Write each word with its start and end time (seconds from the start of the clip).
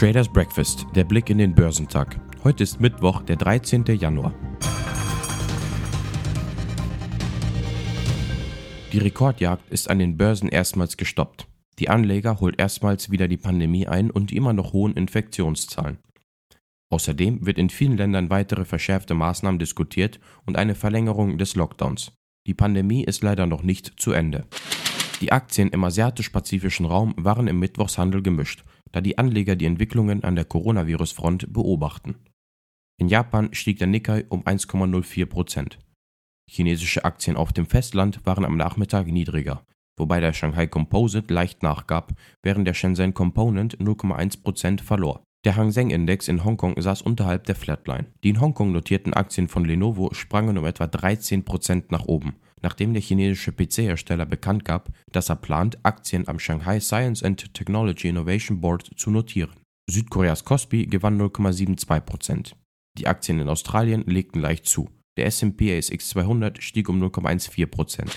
Traders 0.00 0.28
Breakfast, 0.32 0.86
der 0.94 1.04
Blick 1.04 1.28
in 1.28 1.36
den 1.36 1.54
Börsentag. 1.54 2.18
Heute 2.42 2.62
ist 2.62 2.80
Mittwoch, 2.80 3.20
der 3.20 3.36
13. 3.36 3.84
Januar. 3.84 4.32
Die 8.92 8.98
Rekordjagd 8.98 9.68
ist 9.70 9.90
an 9.90 9.98
den 9.98 10.16
Börsen 10.16 10.48
erstmals 10.48 10.96
gestoppt. 10.96 11.46
Die 11.78 11.90
Anleger 11.90 12.40
holt 12.40 12.58
erstmals 12.58 13.10
wieder 13.10 13.28
die 13.28 13.36
Pandemie 13.36 13.86
ein 13.86 14.10
und 14.10 14.30
die 14.30 14.38
immer 14.38 14.54
noch 14.54 14.72
hohen 14.72 14.94
Infektionszahlen. 14.94 15.98
Außerdem 16.90 17.46
wird 17.46 17.58
in 17.58 17.70
vielen 17.70 17.96
Ländern 17.96 18.30
weitere 18.30 18.64
verschärfte 18.64 19.14
Maßnahmen 19.14 19.58
diskutiert 19.58 20.18
und 20.44 20.56
eine 20.56 20.74
Verlängerung 20.74 21.38
des 21.38 21.54
Lockdowns. 21.54 22.12
Die 22.46 22.54
Pandemie 22.54 23.04
ist 23.04 23.22
leider 23.22 23.46
noch 23.46 23.62
nicht 23.62 24.00
zu 24.00 24.12
Ende. 24.12 24.46
Die 25.20 25.32
Aktien 25.32 25.68
im 25.68 25.84
asiatisch-pazifischen 25.84 26.86
Raum 26.86 27.14
waren 27.16 27.46
im 27.46 27.58
Mittwochshandel 27.58 28.22
gemischt, 28.22 28.64
da 28.90 29.00
die 29.00 29.18
Anleger 29.18 29.54
die 29.54 29.66
Entwicklungen 29.66 30.24
an 30.24 30.34
der 30.34 30.46
Coronavirus-Front 30.46 31.52
beobachten. 31.52 32.16
In 32.98 33.08
Japan 33.08 33.54
stieg 33.54 33.78
der 33.78 33.86
Nikkei 33.86 34.24
um 34.28 34.42
1,04 34.44 35.26
Prozent. 35.26 35.78
Chinesische 36.50 37.04
Aktien 37.04 37.36
auf 37.36 37.52
dem 37.52 37.66
Festland 37.66 38.24
waren 38.26 38.44
am 38.44 38.56
Nachmittag 38.56 39.06
niedriger, 39.06 39.64
wobei 39.96 40.20
der 40.20 40.32
Shanghai 40.32 40.66
Composite 40.66 41.32
leicht 41.32 41.62
nachgab, 41.62 42.14
während 42.42 42.66
der 42.66 42.74
Shenzhen 42.74 43.14
Component 43.14 43.78
0,1 43.78 44.42
Prozent 44.42 44.80
verlor. 44.80 45.22
Der 45.46 45.56
Hang 45.56 45.70
Seng 45.70 45.88
Index 45.88 46.28
in 46.28 46.44
Hongkong 46.44 46.74
saß 46.78 47.00
unterhalb 47.00 47.44
der 47.44 47.54
Flatline. 47.54 48.08
Die 48.22 48.28
in 48.28 48.42
Hongkong 48.42 48.72
notierten 48.72 49.14
Aktien 49.14 49.48
von 49.48 49.64
Lenovo 49.64 50.12
sprangen 50.12 50.58
um 50.58 50.66
etwa 50.66 50.86
13 50.86 51.46
Prozent 51.46 51.90
nach 51.90 52.04
oben, 52.04 52.34
nachdem 52.60 52.92
der 52.92 53.00
chinesische 53.00 53.50
PC-Hersteller 53.50 54.26
bekannt 54.26 54.66
gab, 54.66 54.90
dass 55.12 55.30
er 55.30 55.36
plant, 55.36 55.78
Aktien 55.82 56.28
am 56.28 56.38
Shanghai 56.38 56.78
Science 56.78 57.22
and 57.22 57.54
Technology 57.54 58.08
Innovation 58.08 58.60
Board 58.60 58.90
zu 58.96 59.10
notieren. 59.10 59.54
Südkoreas 59.90 60.44
Kospi 60.44 60.84
gewann 60.84 61.18
0,72 61.18 62.00
Prozent. 62.00 62.56
Die 62.98 63.06
Aktien 63.06 63.40
in 63.40 63.48
Australien 63.48 64.04
legten 64.06 64.42
leicht 64.42 64.66
zu. 64.66 64.90
Der 65.16 65.24
S&P 65.24 65.74
ASX 65.74 66.10
200 66.10 66.62
stieg 66.62 66.90
um 66.90 67.02
0,14 67.02 67.66
Prozent. 67.66 68.14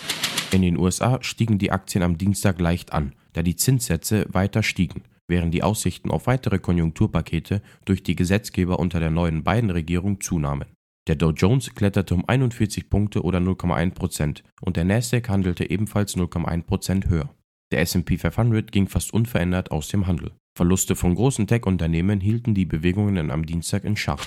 In 0.52 0.61
den 0.61 0.78
USA 0.78 1.20
stiegen 1.22 1.58
die 1.58 1.72
Aktien 1.72 2.03
am 2.03 2.17
Dienstag 2.17 2.59
leicht 2.59 2.92
an, 2.92 3.16
da 3.31 3.44
die 3.44 3.55
Zinssätze 3.55 4.26
weiter 4.30 4.61
stiegen 4.61 5.03
während 5.34 5.52
die 5.52 5.64
Aussichten 5.64 6.12
auf 6.12 6.28
weitere 6.28 6.59
Konjunkturpakete 6.59 7.64
durch 7.86 8.03
die 8.03 8.16
Gesetzgeber 8.16 8.78
unter 8.78 9.00
der 9.00 9.09
neuen 9.09 9.44
Biden-Regierung 9.44 10.22
zunahmen. 10.22 10.67
Der 11.08 11.16
Dow 11.16 11.31
Jones 11.31 11.73
kletterte 11.73 12.14
um 12.14 12.23
41 12.30 12.88
Punkte 12.88 13.23
oder 13.23 13.39
0,1 13.39 13.95
Prozent 13.95 14.44
und 14.61 14.78
der 14.78 14.86
Nasdaq 14.86 15.28
handelte 15.30 15.67
ebenfalls 15.67 16.16
0,1 16.16 16.61
Prozent 16.64 17.09
höher. 17.09 17.34
Der 17.72 17.81
S&P 17.81 18.20
500 18.20 18.72
ging 18.72 18.88
fast 18.88 19.11
unverändert 19.11 19.72
aus 19.72 19.88
dem 19.88 20.06
Handel. 20.06 20.34
Verluste 20.56 20.95
von 20.95 21.16
großen 21.16 21.48
Tech-Unternehmen 21.48 22.22
hielten 22.22 22.54
die 22.54 22.67
Bewegungen 22.67 23.31
am 23.31 23.44
Dienstag 23.48 23.84
in 23.86 23.98
Schach. 23.98 24.23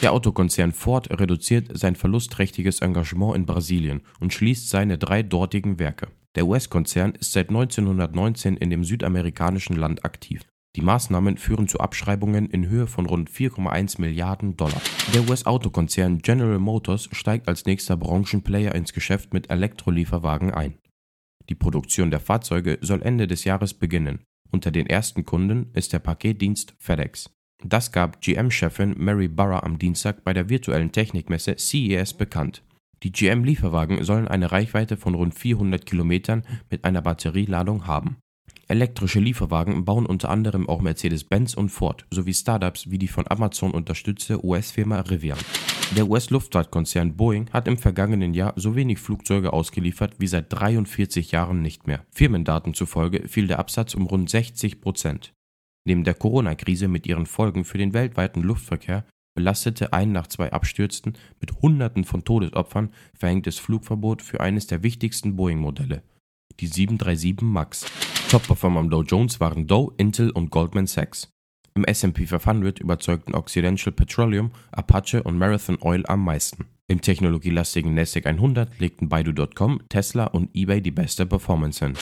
Der 0.00 0.12
Autokonzern 0.12 0.72
Ford 0.72 1.10
reduziert 1.10 1.68
sein 1.76 1.96
verlustträchtiges 1.96 2.80
Engagement 2.80 3.36
in 3.36 3.44
Brasilien 3.44 4.00
und 4.20 4.32
schließt 4.32 4.70
seine 4.70 4.96
drei 4.96 5.22
dortigen 5.22 5.78
Werke. 5.78 6.08
Der 6.36 6.46
US-Konzern 6.46 7.12
ist 7.12 7.32
seit 7.32 7.48
1919 7.48 8.58
in 8.58 8.68
dem 8.68 8.84
südamerikanischen 8.84 9.74
Land 9.74 10.04
aktiv. 10.04 10.42
Die 10.76 10.82
Maßnahmen 10.82 11.38
führen 11.38 11.66
zu 11.66 11.80
Abschreibungen 11.80 12.50
in 12.50 12.68
Höhe 12.68 12.86
von 12.86 13.06
rund 13.06 13.30
4,1 13.30 13.98
Milliarden 13.98 14.58
Dollar. 14.58 14.82
Der 15.14 15.26
US-Autokonzern 15.26 16.18
General 16.18 16.58
Motors 16.58 17.08
steigt 17.12 17.48
als 17.48 17.64
nächster 17.64 17.96
Branchenplayer 17.96 18.74
ins 18.74 18.92
Geschäft 18.92 19.32
mit 19.32 19.50
Elektrolieferwagen 19.50 20.52
ein. 20.52 20.74
Die 21.48 21.54
Produktion 21.54 22.10
der 22.10 22.20
Fahrzeuge 22.20 22.76
soll 22.82 23.00
Ende 23.00 23.26
des 23.26 23.44
Jahres 23.44 23.72
beginnen. 23.72 24.20
Unter 24.50 24.70
den 24.70 24.86
ersten 24.86 25.24
Kunden 25.24 25.70
ist 25.72 25.94
der 25.94 26.00
Paketdienst 26.00 26.74
FedEx. 26.78 27.30
Das 27.64 27.90
gab 27.90 28.20
GM-Chefin 28.20 28.94
Mary 28.98 29.28
Barra 29.28 29.60
am 29.60 29.78
Dienstag 29.78 30.22
bei 30.24 30.34
der 30.34 30.50
virtuellen 30.50 30.92
Technikmesse 30.92 31.56
CES 31.56 32.12
bekannt. 32.12 32.62
Die 33.02 33.12
GM-Lieferwagen 33.12 34.02
sollen 34.04 34.28
eine 34.28 34.52
Reichweite 34.52 34.96
von 34.96 35.14
rund 35.14 35.34
400 35.34 35.84
Kilometern 35.84 36.44
mit 36.70 36.84
einer 36.84 37.02
Batterieladung 37.02 37.86
haben. 37.86 38.16
Elektrische 38.68 39.20
Lieferwagen 39.20 39.84
bauen 39.84 40.06
unter 40.06 40.30
anderem 40.30 40.68
auch 40.68 40.80
Mercedes-Benz 40.80 41.54
und 41.54 41.68
Ford 41.68 42.04
sowie 42.10 42.34
Startups 42.34 42.90
wie 42.90 42.98
die 42.98 43.08
von 43.08 43.24
Amazon 43.28 43.70
unterstützte 43.70 44.44
US-Firma 44.44 45.00
Rivian. 45.00 45.38
Der 45.94 46.08
US-Luftfahrtkonzern 46.08 47.16
Boeing 47.16 47.48
hat 47.52 47.68
im 47.68 47.78
vergangenen 47.78 48.34
Jahr 48.34 48.54
so 48.56 48.74
wenig 48.74 48.98
Flugzeuge 48.98 49.52
ausgeliefert 49.52 50.14
wie 50.18 50.26
seit 50.26 50.52
43 50.52 51.30
Jahren 51.30 51.62
nicht 51.62 51.86
mehr. 51.86 52.04
Firmendaten 52.10 52.74
zufolge 52.74 53.28
fiel 53.28 53.46
der 53.46 53.60
Absatz 53.60 53.94
um 53.94 54.06
rund 54.06 54.28
60 54.28 54.80
Prozent. 54.80 55.32
Neben 55.84 56.02
der 56.02 56.14
Corona-Krise 56.14 56.88
mit 56.88 57.06
ihren 57.06 57.26
Folgen 57.26 57.64
für 57.64 57.78
den 57.78 57.94
weltweiten 57.94 58.42
Luftverkehr 58.42 59.04
belastete 59.36 59.92
ein 59.92 60.10
nach 60.10 60.26
zwei 60.26 60.50
Abstürzen 60.50 61.12
mit 61.40 61.52
Hunderten 61.62 62.02
von 62.02 62.24
Todesopfern 62.24 62.90
verhängtes 63.14 63.60
Flugverbot 63.60 64.22
für 64.22 64.40
eines 64.40 64.66
der 64.66 64.82
wichtigsten 64.82 65.36
Boeing-Modelle, 65.36 66.02
die 66.58 66.66
737 66.66 67.42
MAX. 67.42 67.86
Top-Performer 68.30 68.80
am 68.80 68.90
Dow 68.90 69.02
Jones 69.02 69.38
waren 69.38 69.68
Dow, 69.68 69.92
Intel 69.98 70.30
und 70.30 70.50
Goldman 70.50 70.88
Sachs. 70.88 71.30
Im 71.76 71.84
S&P 71.84 72.26
500 72.26 72.80
überzeugten 72.80 73.34
Occidental 73.34 73.92
Petroleum, 73.92 74.50
Apache 74.72 75.22
und 75.22 75.38
Marathon 75.38 75.78
Oil 75.82 76.02
am 76.06 76.24
meisten. 76.24 76.64
Im 76.88 77.02
technologielastigen 77.02 77.94
Nasdaq 77.94 78.26
100 78.26 78.80
legten 78.80 79.08
Baidu.com, 79.08 79.82
Tesla 79.90 80.24
und 80.24 80.50
eBay 80.56 80.80
die 80.80 80.90
beste 80.90 81.26
Performance 81.26 81.84
hin. 81.84 81.94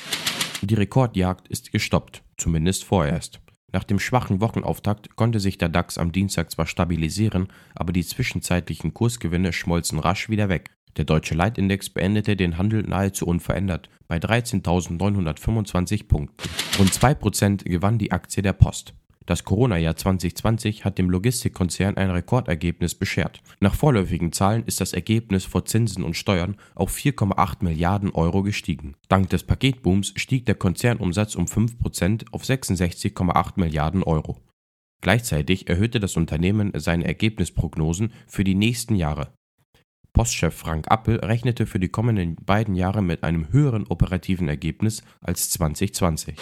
Die 0.63 0.75
Rekordjagd 0.75 1.49
ist 1.49 1.73
gestoppt, 1.73 2.23
zumindest 2.37 2.85
vorerst. 2.85 3.41
Nach 3.75 3.83
dem 3.83 3.99
schwachen 3.99 4.41
Wochenauftakt 4.41 5.17
konnte 5.17 5.41
sich 5.41 5.59
der 5.59 5.69
DAX 5.69 5.99
am 5.99 6.13
Dienstag 6.13 6.49
zwar 6.53 6.69
stabilisieren, 6.69 7.49
aber 7.75 7.93
die 7.93 8.07
zwischenzeitlichen 8.07 8.95
Kursgewinne 8.95 9.53
schmolzen 9.53 9.99
rasch 9.99 10.29
wieder 10.29 10.49
weg. 10.49 10.71
Der 10.97 11.05
deutsche 11.05 11.35
Leitindex 11.35 11.91
beendete 11.91 12.37
den 12.37 12.57
Handel 12.57 12.85
nahezu 12.85 13.27
unverändert 13.27 13.89
bei 14.07 14.19
13.925 14.19 16.07
Punkten. 16.07 16.49
Rund 16.79 16.93
2% 16.93 17.65
gewann 17.65 17.99
die 17.99 18.13
Aktie 18.13 18.45
der 18.45 18.53
Post. 18.53 18.95
Das 19.27 19.45
Corona-Jahr 19.45 19.97
2020 19.97 20.85
hat 20.85 20.99
dem 20.99 21.09
Logistikkonzern 21.09 21.97
ein 21.97 22.11
Rekordergebnis 22.11 22.95
beschert. 22.95 23.41
Nach 23.59 23.75
vorläufigen 23.75 24.33
Zahlen 24.33 24.65
ist 24.67 24.83
das 24.83 24.93
Ergebnis 24.93 25.47
vor 25.47 25.65
Zinsen 25.65 26.05
und 26.05 26.17
Steuern 26.17 26.57
auf 26.75 26.95
4,8 26.95 27.65
Milliarden 27.65 28.11
Euro 28.11 28.43
gestiegen. 28.43 28.97
Dank 29.09 29.31
des 29.31 29.45
Paketbooms 29.45 30.13
stieg 30.17 30.45
der 30.45 30.57
Konzernumsatz 30.57 31.37
um 31.37 31.47
5% 31.47 32.27
auf 32.33 32.43
66,8 32.43 33.53
Milliarden 33.57 34.03
Euro. 34.03 34.43
Gleichzeitig 35.01 35.69
erhöhte 35.69 36.01
das 36.01 36.17
Unternehmen 36.17 36.73
seine 36.77 37.05
Ergebnisprognosen 37.07 38.13
für 38.27 38.45
die 38.45 38.55
nächsten 38.55 38.95
Jahre. 38.95 39.33
Postchef 40.13 40.55
Frank 40.55 40.91
Appel 40.91 41.17
rechnete 41.17 41.67
für 41.67 41.81
die 41.81 41.89
kommenden 41.89 42.37
beiden 42.37 42.75
Jahre 42.75 43.03
mit 43.03 43.25
einem 43.25 43.53
höheren 43.53 43.87
operativen 43.87 44.49
Ergebnis 44.49 45.03
als 45.21 45.51
2020. 45.51 46.37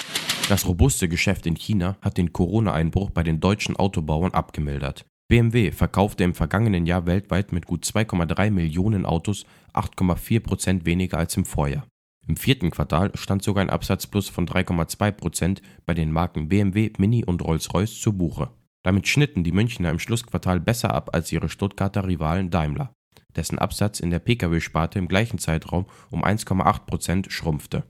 Das 0.49 0.67
robuste 0.67 1.09
Geschäft 1.09 1.47
in 1.47 1.55
China 1.55 1.97
hat 2.03 2.19
den 2.19 2.33
Corona-Einbruch 2.33 3.11
bei 3.11 3.23
den 3.23 3.41
deutschen 3.41 3.77
Autobauern 3.77 4.33
abgemildert. 4.33 5.07
BMW 5.29 5.71
verkaufte 5.71 6.25
im 6.25 6.35
vergangenen 6.35 6.85
Jahr 6.85 7.07
weltweit 7.07 7.53
mit 7.53 7.65
gut 7.65 7.85
2,3 7.85 8.51
Millionen 8.51 9.07
Autos 9.07 9.47
8,4 9.73 10.41
Prozent 10.41 10.85
weniger 10.85 11.17
als 11.17 11.37
im 11.37 11.45
Vorjahr. 11.45 11.87
Im 12.27 12.37
vierten 12.37 12.71
Quartal 12.71 13.11
stand 13.15 13.43
sogar 13.43 13.63
ein 13.63 13.71
Absatzplus 13.71 14.29
von 14.29 14.47
3,2 14.47 15.11
Prozent 15.13 15.63
bei 15.87 15.95
den 15.95 16.13
Marken 16.13 16.49
BMW, 16.49 16.91
Mini 16.99 17.25
und 17.25 17.43
Rolls-Royce 17.43 18.01
zu 18.01 18.13
Buche. 18.13 18.51
Damit 18.83 19.09
schnitten 19.09 19.45
die 19.45 19.53
Münchner 19.53 19.91
im 19.91 19.99
Schlussquartal 19.99 20.61
besser 20.61 20.93
ab 20.93 21.11
als 21.15 21.33
ihre 21.33 21.49
Stuttgarter 21.49 22.07
Rivalen 22.07 22.51
Daimler 22.51 22.93
dessen 23.37 23.59
Absatz 23.59 24.01
in 24.01 24.11
der 24.11 24.19
Pkw-Sparte 24.19 24.99
im 24.99 25.09
gleichen 25.09 25.39
Zeitraum 25.39 25.87
um 26.11 26.25
1,8% 26.25 27.31
schrumpfte. 27.31 27.85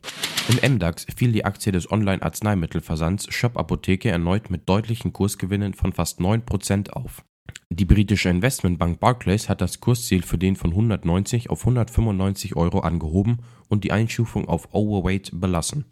Im 0.49 0.75
MDAX 0.75 1.07
fiel 1.17 1.31
die 1.31 1.45
Aktie 1.45 1.71
des 1.71 1.91
Online-Arzneimittelversands 1.91 3.33
Shop 3.33 3.57
Apotheke 3.57 4.11
erneut 4.11 4.51
mit 4.51 4.69
deutlichen 4.69 5.13
Kursgewinnen 5.13 5.73
von 5.73 5.93
fast 5.93 6.21
9% 6.21 6.91
auf. 6.91 7.25
Die 7.71 7.85
britische 7.85 8.29
Investmentbank 8.29 8.99
Barclays 8.99 9.49
hat 9.49 9.61
das 9.61 9.81
Kursziel 9.81 10.23
für 10.23 10.39
den 10.39 10.57
von 10.57 10.71
190 10.71 11.49
auf 11.49 11.61
195 11.61 12.57
Euro 12.57 12.81
angehoben 12.81 13.39
und 13.69 13.85
die 13.85 13.93
Einstufung 13.93 14.49
auf 14.49 14.75
Overweight 14.75 15.31
belassen. 15.33 15.85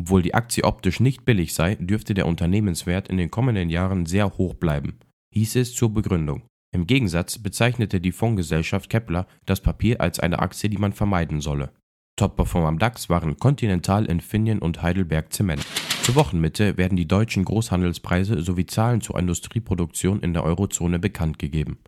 Obwohl 0.00 0.22
die 0.22 0.34
Aktie 0.34 0.64
optisch 0.64 1.00
nicht 1.00 1.24
billig 1.24 1.54
sei, 1.54 1.74
dürfte 1.76 2.14
der 2.14 2.26
Unternehmenswert 2.26 3.08
in 3.08 3.16
den 3.16 3.30
kommenden 3.30 3.70
Jahren 3.70 4.06
sehr 4.06 4.36
hoch 4.36 4.54
bleiben, 4.54 4.98
hieß 5.32 5.56
es 5.56 5.74
zur 5.74 5.92
Begründung. 5.92 6.42
Im 6.72 6.86
Gegensatz 6.86 7.38
bezeichnete 7.38 8.00
die 8.00 8.12
Fondsgesellschaft 8.12 8.90
Kepler 8.90 9.26
das 9.46 9.60
Papier 9.60 10.00
als 10.00 10.20
eine 10.20 10.38
Aktie, 10.40 10.68
die 10.68 10.76
man 10.76 10.92
vermeiden 10.92 11.40
solle. 11.40 11.72
Top-Performer 12.18 12.68
am 12.68 12.78
DAX 12.78 13.08
waren 13.08 13.38
Continental, 13.38 14.04
Infineon 14.04 14.58
und 14.58 14.82
Heidelberg 14.82 15.32
Zement. 15.32 15.64
Zur 16.02 16.16
Wochenmitte 16.16 16.76
werden 16.76 16.96
die 16.96 17.08
deutschen 17.08 17.44
Großhandelspreise 17.44 18.42
sowie 18.42 18.66
Zahlen 18.66 19.00
zur 19.00 19.18
Industrieproduktion 19.18 20.20
in 20.20 20.34
der 20.34 20.44
Eurozone 20.44 20.98
bekannt 20.98 21.38
gegeben. 21.38 21.78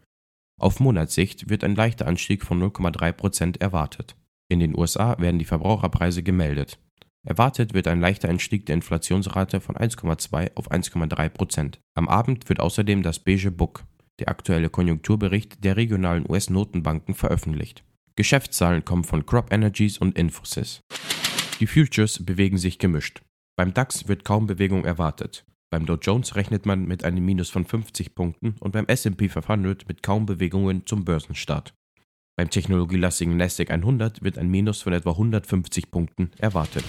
Auf 0.60 0.78
Monatssicht 0.78 1.48
wird 1.50 1.64
ein 1.64 1.74
leichter 1.74 2.06
Anstieg 2.06 2.44
von 2.44 2.62
0,3% 2.62 3.60
erwartet. 3.60 4.14
In 4.48 4.60
den 4.60 4.76
USA 4.78 5.18
werden 5.18 5.38
die 5.38 5.44
Verbraucherpreise 5.44 6.22
gemeldet. 6.22 6.78
Erwartet 7.26 7.74
wird 7.74 7.88
ein 7.88 8.00
leichter 8.00 8.28
Anstieg 8.28 8.66
der 8.66 8.74
Inflationsrate 8.76 9.60
von 9.60 9.74
1,2 9.76 10.52
auf 10.54 10.70
1,3% 10.70 11.78
Am 11.94 12.08
Abend 12.08 12.48
wird 12.48 12.60
außerdem 12.60 13.02
das 13.02 13.18
Beige 13.18 13.50
Book, 13.50 13.84
der 14.20 14.28
aktuelle 14.28 14.70
Konjunkturbericht 14.70 15.64
der 15.64 15.76
regionalen 15.76 16.24
US-Notenbanken, 16.28 17.14
veröffentlicht. 17.14 17.84
Geschäftszahlen 18.16 18.84
kommen 18.84 19.04
von 19.04 19.26
Crop 19.26 19.52
Energies 19.52 19.98
und 19.98 20.18
Infosys. 20.18 20.82
Die 21.60 21.66
Futures 21.66 22.24
bewegen 22.24 22.58
sich 22.58 22.78
gemischt. 22.78 23.22
Beim 23.56 23.74
DAX 23.74 24.08
wird 24.08 24.24
kaum 24.24 24.46
Bewegung 24.46 24.84
erwartet. 24.84 25.44
Beim 25.70 25.86
Dow 25.86 25.98
Jones 26.00 26.34
rechnet 26.34 26.66
man 26.66 26.86
mit 26.86 27.04
einem 27.04 27.24
Minus 27.24 27.50
von 27.50 27.64
50 27.64 28.14
Punkten 28.14 28.56
und 28.60 28.72
beim 28.72 28.86
S&P 28.86 29.28
500 29.28 29.86
mit 29.86 30.02
kaum 30.02 30.26
Bewegungen 30.26 30.86
zum 30.86 31.04
Börsenstart. 31.04 31.74
Beim 32.36 32.50
technologielastigen 32.50 33.36
Nasdaq 33.36 33.70
100 33.70 34.22
wird 34.22 34.38
ein 34.38 34.48
Minus 34.48 34.82
von 34.82 34.94
etwa 34.94 35.10
150 35.10 35.90
Punkten 35.90 36.30
erwartet. 36.38 36.84